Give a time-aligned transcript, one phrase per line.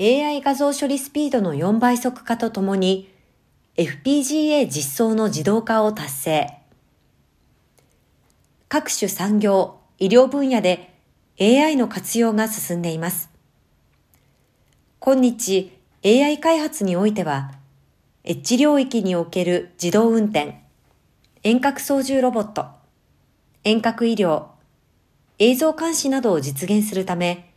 [0.00, 3.12] AI 画像処理スピードの4倍速化とともに
[3.76, 6.58] FPGA 実装の自動化を達成。
[8.68, 10.92] 各種産業、医療分野で
[11.40, 13.30] AI の活用が進んでいます。
[14.98, 15.72] 今日
[16.04, 17.52] AI 開発においては、
[18.24, 20.60] エッジ領域における自動運転、
[21.44, 22.66] 遠隔操縦ロボット、
[23.62, 24.46] 遠隔医療、
[25.38, 27.53] 映像監視などを実現するため、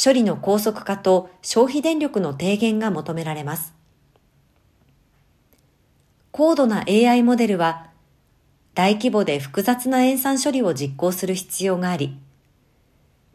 [0.00, 3.74] 処理の高速化と消費電力の低減が求められます。
[6.30, 7.88] 高度な AI モデルは、
[8.74, 12.16] 大規模で複雑な塩酸処理を実行する必要があり、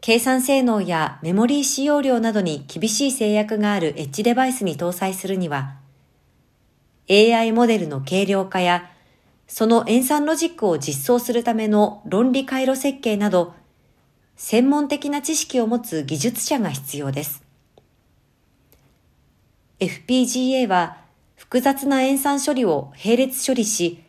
[0.00, 5.76] 計算性能やメモリー使用量などに厳しい制約があるエッジデバイスに搭載するには、
[7.10, 8.90] AI モデルの軽量化や
[9.46, 13.54] その塩酸ロジックを実装するための論理回路設計など、
[14.36, 17.42] 専門的な知識を持つ技術者が必要です。
[19.80, 20.98] FPGA は
[21.36, 24.02] 複雑な塩酸処理を並列処理し、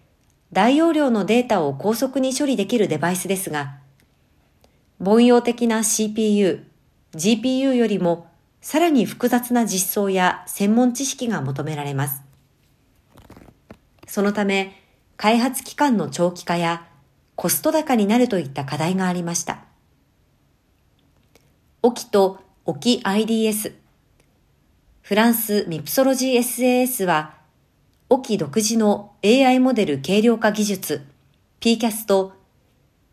[0.51, 3.79] 大容量のデータを高速に処理できるデバイスですが、
[4.99, 6.65] 凡庸的な CPU、
[7.13, 8.27] GPU よりも
[8.61, 12.23] さらに複雑な実装や専門知識が求められます。
[14.07, 14.81] そのため、
[15.17, 16.87] 開発期間の長期化や
[17.35, 19.64] コスト高になるといった課題がありました。
[21.87, 23.75] オキとオキ IDS、
[25.03, 27.35] フランスミプソロジー SAS は、
[28.09, 31.05] オキ独自の AI モデル軽量化技術。
[31.59, 32.33] PCAS と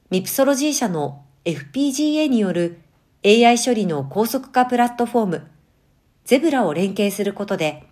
[0.09, 2.79] ミプソロジー社の FPGA による
[3.27, 5.51] AI 処理の高速化プラットフォーム。
[6.25, 7.86] ゼブラを連携することで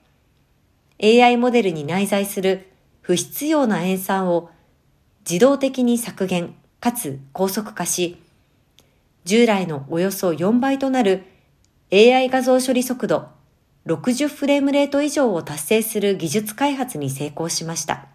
[1.02, 2.72] AI モデルに内在する
[3.02, 4.48] 不必要な塩酸を
[5.28, 8.16] 自動的に削減かつ高速化し、
[9.24, 11.24] 従来のおよそ4倍となる
[11.92, 13.28] AI 画像処理速度
[13.86, 18.06] 60フレームレート以上を達成する技術開発に成功しました。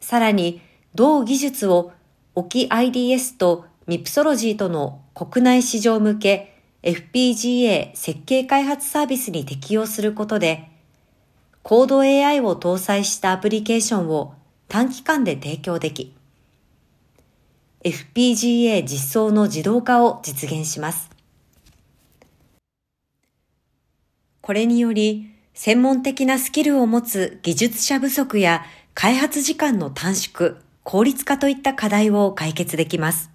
[0.00, 0.60] さらに、
[0.94, 1.92] 同技術を
[2.34, 10.68] 沖 IDS とミプソロジーとの国内市場向け FPGA 設計開発サービスに適用することで、
[11.62, 14.34] コード AI を搭載したアプリケーションを
[14.68, 16.14] 短期間で提供でき、
[17.84, 21.10] FPGA 実装の自動化を実現します。
[24.40, 33.31] これにより、専門的なスキルを持つ技術者不足や開発時間の短縮、効率化といった課題を解決できます。